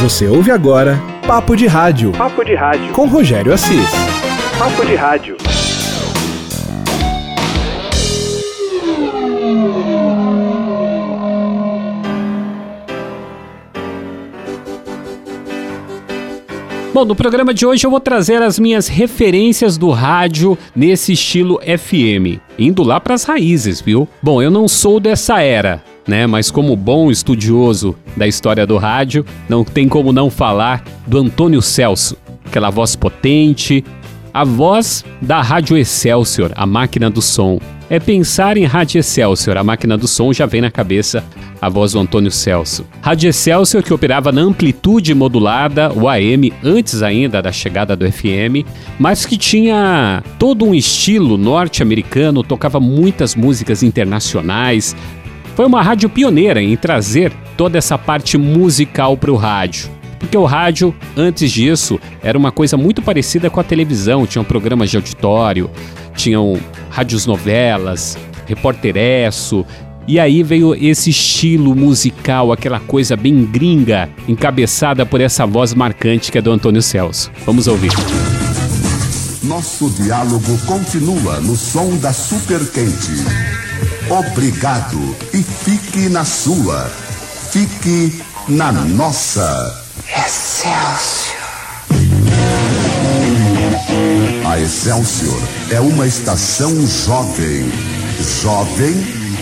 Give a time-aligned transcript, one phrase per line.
[0.00, 2.12] Você ouve agora Papo de Rádio.
[2.12, 2.92] Papo de Rádio.
[2.92, 3.90] Com Rogério Assis.
[4.58, 5.36] Papo de Rádio.
[16.94, 21.58] Bom, no programa de hoje eu vou trazer as minhas referências do rádio nesse estilo
[21.60, 24.06] FM, indo lá para as raízes, viu?
[24.22, 26.24] Bom, eu não sou dessa era, né?
[26.28, 31.60] Mas como bom estudioso da história do rádio, não tem como não falar do Antônio
[31.60, 33.84] Celso, aquela voz potente,
[34.34, 37.60] a voz da Rádio Excelsior, a máquina do som.
[37.88, 41.22] É pensar em Rádio Excelsior, a máquina do som já vem na cabeça
[41.62, 42.84] a voz do Antônio Celso.
[43.00, 48.66] Rádio Excelsior que operava na amplitude modulada, o AM, antes ainda da chegada do FM,
[48.98, 54.96] mas que tinha todo um estilo norte-americano, tocava muitas músicas internacionais.
[55.54, 59.88] Foi uma rádio pioneira em trazer toda essa parte musical para o rádio.
[60.24, 64.90] Porque o rádio, antes disso, era uma coisa muito parecida com a televisão, tinham programas
[64.90, 65.70] de auditório,
[66.16, 66.58] tinham
[66.88, 69.66] rádios novelas, repórteresso,
[70.08, 76.32] e aí veio esse estilo musical, aquela coisa bem gringa, encabeçada por essa voz marcante
[76.32, 77.30] que é do Antônio Celso.
[77.44, 77.92] Vamos ouvir.
[79.42, 83.12] Nosso diálogo continua no som da Super Quente.
[84.08, 84.98] Obrigado
[85.34, 86.90] e fique na sua.
[87.52, 89.83] Fique na nossa.
[90.08, 91.34] Excelsior.
[94.46, 97.72] A Excelsior é uma estação jovem.
[98.42, 98.94] Jovem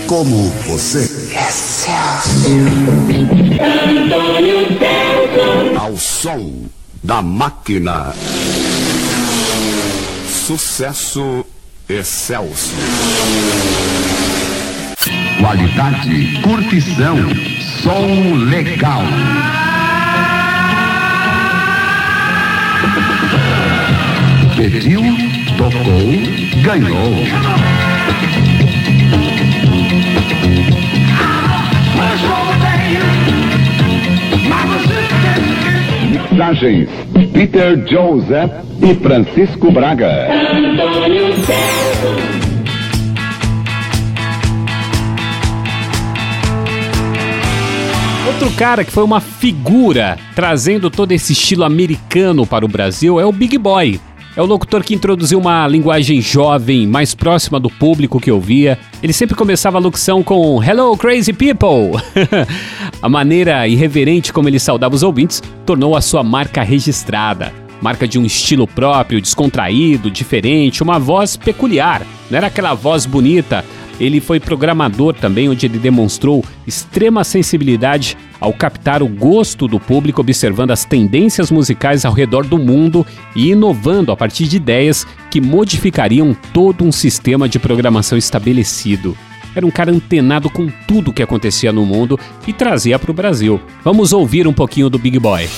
[0.06, 1.04] como você.
[1.30, 2.62] Excelsior.
[5.78, 6.64] Ao som
[7.02, 8.14] da máquina.
[10.47, 11.44] Sucesso
[11.88, 12.78] Excelsior.
[15.41, 17.16] Qualidade, curtição,
[17.82, 19.02] som legal.
[24.62, 25.02] Pediu,
[25.58, 27.10] tocou, ganhou.
[36.12, 36.88] Mixagens
[37.32, 40.28] Peter Joseph e Francisco Braga.
[48.28, 53.26] Outro cara que foi uma figura trazendo todo esse estilo americano para o Brasil é
[53.26, 53.98] o Big Boy.
[54.34, 58.78] É o locutor que introduziu uma linguagem jovem, mais próxima do público que ouvia.
[59.03, 62.00] Ele sempre começava a locução com Hello Crazy People!
[63.03, 67.53] a maneira irreverente como ele saudava os ouvintes tornou a sua marca registrada.
[67.82, 72.00] Marca de um estilo próprio, descontraído, diferente, uma voz peculiar.
[72.31, 73.62] Não era aquela voz bonita,
[74.02, 80.20] ele foi programador também, onde ele demonstrou extrema sensibilidade ao captar o gosto do público,
[80.20, 85.40] observando as tendências musicais ao redor do mundo e inovando a partir de ideias que
[85.40, 89.16] modificariam todo um sistema de programação estabelecido.
[89.54, 93.14] Era um cara antenado com tudo o que acontecia no mundo e trazia para o
[93.14, 93.60] Brasil.
[93.84, 95.48] Vamos ouvir um pouquinho do Big Boy.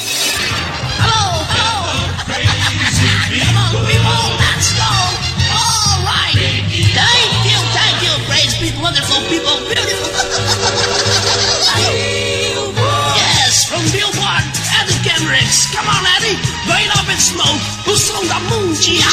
[17.87, 19.09] O som da mundial.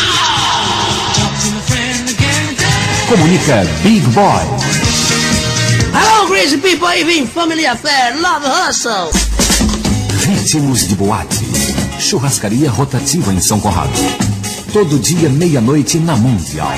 [3.08, 4.44] Comunica Big Boy.
[5.94, 9.12] Hello, crazy people, even family affair, love hustle.
[10.26, 11.46] Ritmos de boate.
[12.00, 13.92] Churrascaria rotativa em São Conrado.
[14.72, 16.72] Todo dia, meia-noite na Mundial.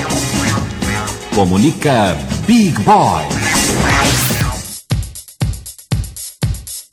[1.34, 3.22] Comunica Big Boy.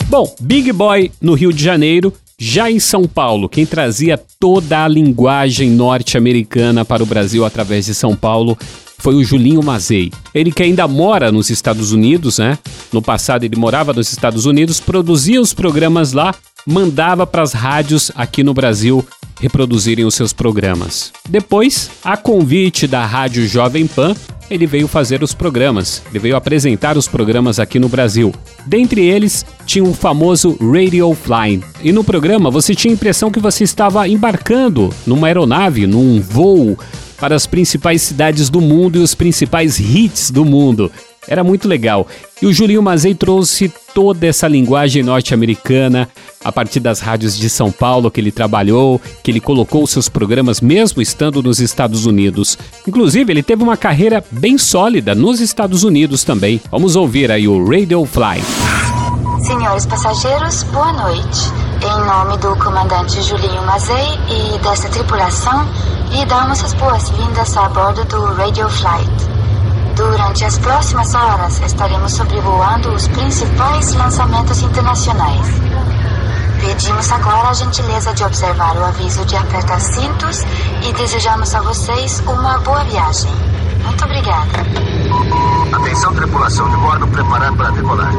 [0.07, 4.87] Bom, Big Boy no Rio de Janeiro, já em São Paulo, quem trazia toda a
[4.87, 8.57] linguagem norte-americana para o Brasil através de São Paulo
[8.97, 10.11] foi o Julinho Mazei.
[10.33, 12.57] Ele que ainda mora nos Estados Unidos, né?
[12.91, 16.33] No passado ele morava nos Estados Unidos, produzia os programas lá,
[16.65, 19.05] mandava para as rádios aqui no Brasil
[19.41, 21.11] reproduzirem os seus programas.
[21.27, 24.15] Depois, a convite da Rádio Jovem Pan,
[24.51, 28.31] ele veio fazer os programas, ele veio apresentar os programas aqui no Brasil.
[28.67, 31.63] Dentre eles, tinha o famoso Radio Flying.
[31.81, 36.77] E no programa você tinha a impressão que você estava embarcando numa aeronave, num voo
[37.17, 40.91] para as principais cidades do mundo e os principais hits do mundo.
[41.27, 42.07] Era muito legal.
[42.41, 46.09] E o Julinho Mazei trouxe toda essa linguagem norte-americana
[46.43, 50.61] a partir das rádios de São Paulo que ele trabalhou, que ele colocou seus programas
[50.61, 52.57] mesmo estando nos Estados Unidos.
[52.87, 56.59] Inclusive, ele teve uma carreira bem sólida nos Estados Unidos também.
[56.71, 58.41] Vamos ouvir aí o Radio Fly.
[59.45, 61.51] Senhores passageiros, boa noite.
[61.83, 63.95] Em nome do comandante Julinho Mazei
[64.29, 65.67] e desta tripulação,
[66.11, 69.30] lhe damos as boas-vindas a bordo do Radio Flight.
[70.01, 75.47] Durante as próximas horas estaremos sobrevoando os principais lançamentos internacionais.
[76.59, 80.41] Pedimos agora a gentileza de observar o aviso de apertar cintos
[80.81, 83.31] e desejamos a vocês uma boa viagem.
[83.85, 84.65] Muito obrigada.
[85.71, 88.11] Atenção, tripulação de bordo, preparando para decolar.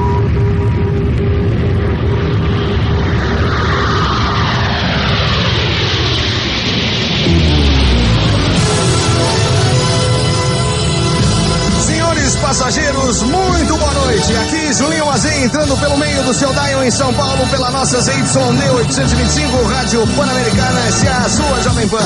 [15.42, 20.80] Entrando pelo meio do seu Dion em São Paulo pela nossa ZYD 825 Rádio Pan-Americana,
[20.86, 21.98] essa é sua Jovem Pan.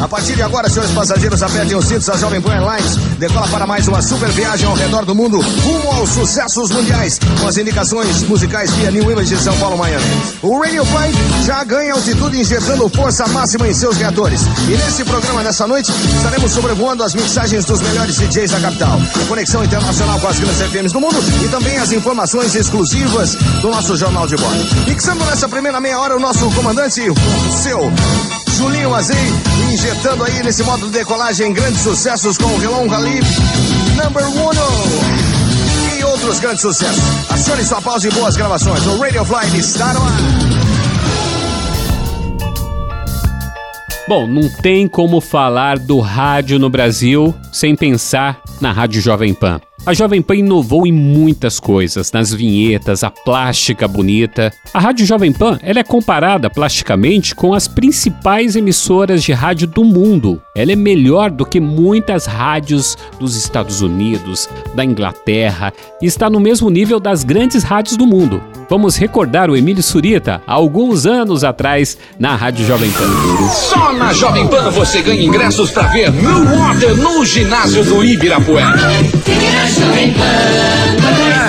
[0.00, 3.66] A partir de agora, senhores passageiros, apertem os cintos, a Jovem Pan Airlines decola para
[3.66, 8.22] mais uma super viagem ao redor do mundo, rumo aos sucessos mundiais, com as indicações
[8.22, 10.04] musicais via New Image de São Paulo, Miami.
[10.40, 14.42] O Radio Flight já ganha altitude injetando força máxima em seus reatores.
[14.68, 19.00] E nesse programa dessa noite, estaremos sobrevoando as mixagens dos melhores DJs da capital.
[19.20, 22.83] A conexão internacional com as grandes FMs do mundo e também as informações exclusivas
[23.62, 24.64] do nosso Jornal de Bordo.
[24.86, 27.90] Mixando nessa primeira meia hora o nosso comandante, o seu
[28.58, 29.16] Julinho Azei,
[29.72, 33.24] injetando aí nesse modo de decolagem grandes sucessos com o Relon Galib,
[33.96, 34.58] Number One
[35.98, 37.02] e outros grandes sucessos.
[37.30, 38.84] Acione sua pausa e boas gravações.
[38.86, 40.18] O Radio Flight está no ar.
[44.06, 49.60] Bom, não tem como falar do rádio no Brasil sem pensar na Rádio Jovem Pan.
[49.86, 54.52] A Jovem Pan inovou em muitas coisas, nas vinhetas, a plástica bonita.
[54.72, 59.84] A Rádio Jovem Pan ela é comparada plasticamente com as principais emissoras de rádio do
[59.84, 60.40] mundo.
[60.56, 66.40] Ela é melhor do que muitas rádios dos Estados Unidos, da Inglaterra e está no
[66.40, 68.42] mesmo nível das grandes rádios do mundo.
[68.68, 73.48] Vamos recordar o Emílio Surita alguns anos atrás na Rádio Jovem Pan.
[73.50, 78.74] Só na Jovem Pan você ganha ingressos para ver New Water no ginásio do Ibirapuera.
[80.16, 80.83] É,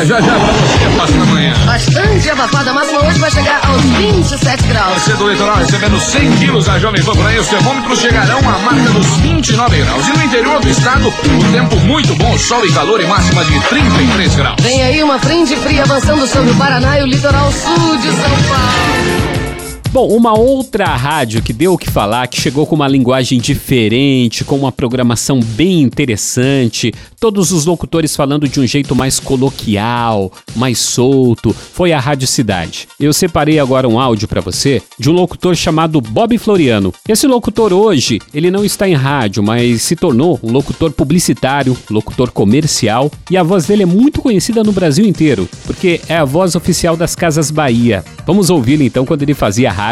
[0.06, 1.54] já já pra você, passa na manhã.
[1.66, 5.02] Bastante abafada, a máxima hoje vai chegar aos 27 graus.
[5.02, 8.60] Você do litoral recebendo 100 quilos da Jovem Pan por aí, os termômetros chegarão à
[8.60, 10.07] marca dos 29 graus.
[10.07, 13.60] E no interior do estado, o tempo muito bom, sol e calor e máxima de
[13.62, 14.56] 33 graus.
[14.62, 18.44] Vem aí uma frente fria avançando sobre o Paraná e o litoral sul de São
[18.48, 19.35] Paulo.
[19.95, 24.44] Bom, uma outra rádio que deu o que falar, que chegou com uma linguagem diferente,
[24.44, 30.80] com uma programação bem interessante, todos os locutores falando de um jeito mais coloquial, mais
[30.80, 32.89] solto, foi a Rádio Cidade.
[33.00, 36.94] Eu separei agora um áudio para você de um locutor chamado Bob Floriano.
[37.07, 42.31] Esse locutor hoje, ele não está em rádio, mas se tornou um locutor publicitário, locutor
[42.31, 46.53] comercial, e a voz dele é muito conhecida no Brasil inteiro, porque é a voz
[46.53, 48.03] oficial das Casas Bahia.
[48.27, 49.85] Vamos ouvi-lo então quando ele fazia rádio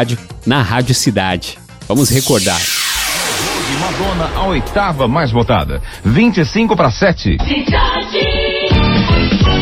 [0.44, 1.56] na Rádio Cidade.
[1.86, 2.60] Vamos recordar.
[3.80, 5.80] Madonna, a oitava mais votada.
[6.04, 7.36] 25 para 7.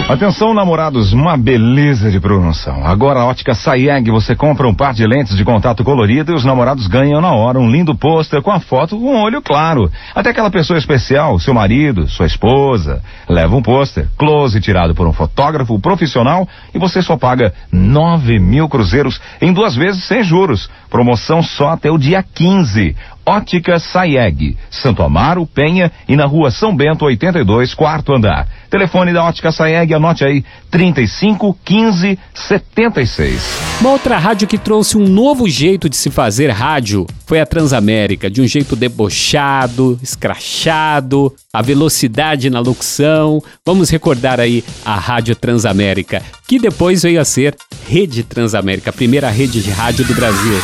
[0.09, 2.85] Atenção, namorados, uma beleza de promoção.
[2.85, 6.45] Agora a ótica Sayeg, você compra um par de lentes de contato colorido e os
[6.45, 9.91] namorados ganham na hora um lindo pôster com a foto com um olho claro.
[10.15, 15.13] Até aquela pessoa especial, seu marido, sua esposa, leva um pôster, close tirado por um
[15.13, 20.69] fotógrafo profissional e você só paga nove mil cruzeiros em duas vezes sem juros.
[20.91, 22.95] Promoção só até o dia 15.
[23.25, 28.49] Ótica Sayeg, Santo Amaro, Penha e na rua São Bento 82, quarto andar.
[28.69, 33.41] Telefone da Ótica Sayeg, anote aí, 35 15 76.
[33.81, 38.31] Uma outra rádio que trouxe um novo jeito de se fazer rádio foi a Transamérica,
[38.31, 43.43] de um jeito debochado, escrachado, a velocidade na locução.
[43.65, 47.57] Vamos recordar aí a Rádio Transamérica, que depois veio a ser
[47.89, 50.59] Rede Transamérica, a primeira rede de rádio do Brasil.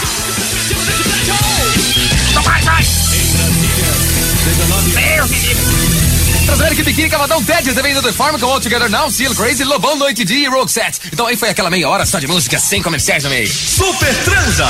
[6.49, 9.97] Transamérica Biquíni, Cavadão, Ted, The Venda do Farm, com All Together Now, Seal Crazy, Lobão,
[9.97, 10.99] Noite D e Rogue Set.
[11.12, 13.47] Então aí foi aquela meia hora só de música sem comerciais no meio.
[13.47, 14.67] Super Transa!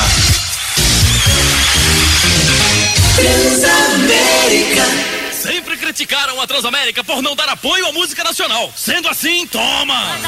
[3.14, 5.17] Transamérica.
[5.88, 8.70] Criticaram a Transamérica por não dar apoio à música nacional.
[8.76, 10.18] Sendo assim, toma!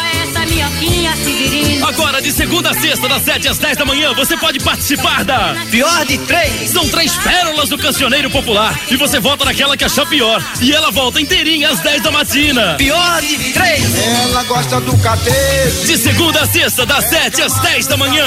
[1.86, 5.54] Agora, de segunda a sexta, das 7 às 10 da manhã, você pode participar da
[5.70, 6.70] Pior de Três.
[6.70, 8.74] São três pérolas do cancioneiro popular.
[8.90, 10.42] E você vota naquela que achar pior.
[10.62, 12.76] E ela volta inteirinha às 10 da matina.
[12.78, 13.84] Pior de Três.
[13.98, 15.86] Ela gosta do catete.
[15.86, 18.24] De segunda a sexta, das 7 às 10 da manhã.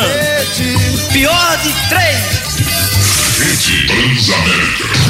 [1.12, 2.53] Pior de Três.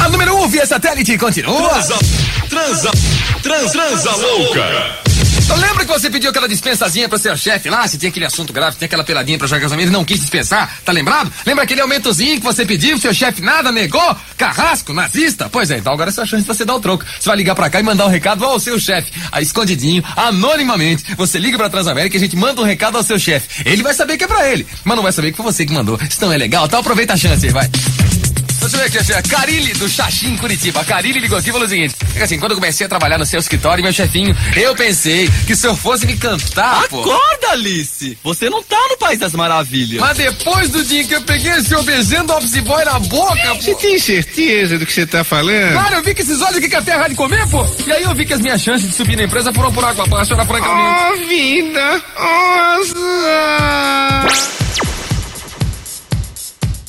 [0.04, 1.70] A número 1 um via satélite continua.
[1.70, 2.00] Transa,
[2.50, 2.92] transa,
[3.42, 5.04] trans, transa louca.
[5.44, 7.88] Então lembra que você pediu aquela dispensazinha pro seu chefe lá?
[7.88, 10.80] Se tinha aquele assunto grave, tinha aquela peladinha pra jogar casamento e não quis dispensar,
[10.86, 11.32] tá lembrado?
[11.46, 14.16] Lembra aquele aumentozinho que você pediu, seu chefe nada negou?
[14.38, 15.50] Carrasco, nazista?
[15.50, 17.06] Pois é, então agora é sua chance de você dar o troco.
[17.20, 21.04] Você vai ligar pra cá e mandar um recado ao seu chefe, aí escondidinho, anonimamente.
[21.18, 23.64] Você liga pra Transamérica e a gente manda um recado ao seu chefe.
[23.66, 25.74] Ele vai saber que é pra ele, mas não vai saber que foi você que
[25.74, 26.00] mandou.
[26.22, 27.70] Não é legal, então aproveita a chance aí, vai.
[28.64, 29.30] Deixa eu ver aqui, chefe.
[29.30, 30.84] Carilli do Xaxim, Curitiba.
[30.86, 33.18] Carilli ligou aqui e falou o seguinte: é que assim, quando eu comecei a trabalhar
[33.18, 36.88] no seu escritório, meu chefinho, eu pensei que se eu fosse me cantar.
[36.88, 37.02] pô.
[37.02, 38.18] Acorda, Alice!
[38.24, 40.00] Você não tá no País das Maravilhas.
[40.00, 44.00] Mas depois do dia que eu peguei esse obesendo office boy na boca, Você tem
[44.00, 45.74] certeza do que você tá falando?
[45.74, 47.66] Claro, eu vi que esses olhos aqui que a terra de comer, pô.
[47.86, 50.06] E aí eu vi que as minhas chances de subir na empresa foram por água
[50.06, 51.00] abaixo, era francamente.
[51.12, 52.04] Oh, vida!
[52.18, 53.03] Nossa!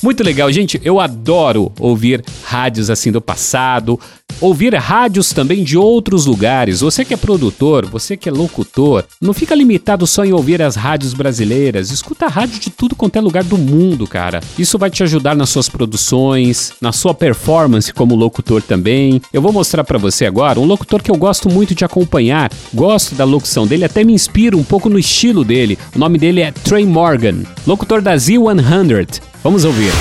[0.05, 0.79] Muito legal, gente.
[0.83, 3.99] Eu adoro ouvir rádios assim do passado,
[4.39, 6.81] ouvir rádios também de outros lugares.
[6.81, 10.75] Você que é produtor, você que é locutor, não fica limitado só em ouvir as
[10.75, 11.89] rádios brasileiras.
[11.89, 14.41] Escuta rádio de tudo quanto é lugar do mundo, cara.
[14.59, 19.19] Isso vai te ajudar nas suas produções, na sua performance como locutor também.
[19.33, 22.51] Eu vou mostrar pra você agora um locutor que eu gosto muito de acompanhar.
[22.71, 25.79] Gosto da locução dele, até me inspiro um pouco no estilo dele.
[25.95, 29.33] O nome dele é Trey Morgan, locutor da Z100.
[29.45, 29.91] Vamos ouvir.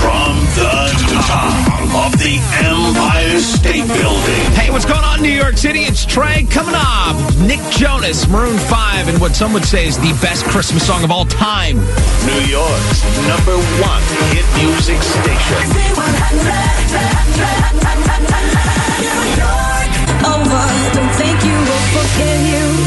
[0.00, 4.52] From the top of the Empire State Building.
[4.56, 5.80] Hey, what's going on, New York City?
[5.80, 7.14] It's Trey coming up.
[7.40, 11.10] Nick Jonas, Maroon 5, and what some would say is the best Christmas song of
[11.10, 11.76] all time.
[11.76, 14.02] New York's number one
[14.32, 15.68] hit music station.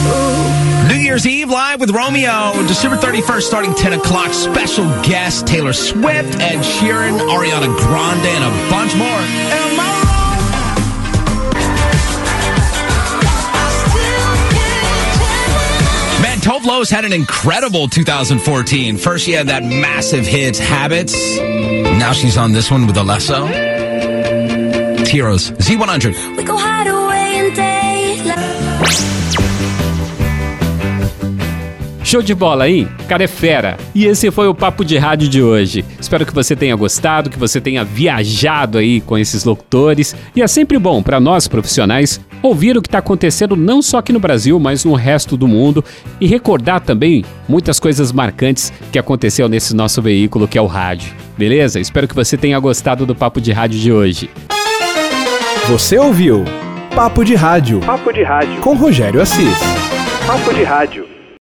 [0.09, 0.26] New
[1.07, 4.33] Year's Eve live with Romeo, December 31st, starting 10 o'clock.
[4.33, 9.07] Special guest Taylor Swift, Ed Sheeran, Ariana Grande, and a bunch more.
[16.21, 18.97] Man, Tove Lo's had an incredible 2014.
[18.97, 21.37] First, she had that massive hit, Habits.
[21.37, 23.47] Now she's on this one with Alesso.
[25.07, 26.35] Heroes, Z100.
[26.35, 27.07] We go hide away.
[32.07, 32.87] Show de bola, hein?
[33.09, 33.77] Cara é fera.
[33.93, 35.83] E esse foi o Papo de Rádio de hoje.
[35.99, 40.15] Espero que você tenha gostado, que você tenha viajado aí com esses locutores.
[40.33, 44.13] E é sempre bom para nós profissionais ouvir o que está acontecendo não só aqui
[44.13, 45.83] no Brasil, mas no resto do mundo
[46.21, 51.13] e recordar também muitas coisas marcantes que aconteceu nesse nosso veículo que é o rádio.
[51.37, 51.77] Beleza?
[51.77, 54.29] Espero que você tenha gostado do Papo de Rádio de hoje.
[55.67, 56.45] Você ouviu
[56.95, 58.61] Papo de Rádio Papo de Rádio.
[58.61, 59.59] com Rogério Assis.
[60.25, 61.16] Papo de Rádio.